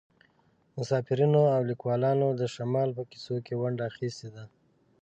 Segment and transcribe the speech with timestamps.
[0.77, 4.43] مسافرینو او لیکوالانو د شمال په کیسو کې ونډه اخیستې ده